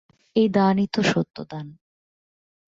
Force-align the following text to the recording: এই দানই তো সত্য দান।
এই 0.35 0.47
দানই 0.49 0.87
তো 0.87 1.01
সত্য 1.03 1.35
দান। 1.43 1.67